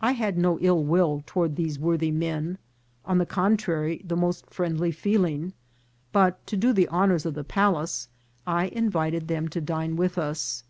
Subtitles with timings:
[0.00, 2.58] I had no ill will toward these worthy men;
[3.04, 5.52] on the contrary, the most friendly feeling;
[6.10, 8.08] but, to do the honours of the palace,
[8.48, 10.64] I invited them to dine with us.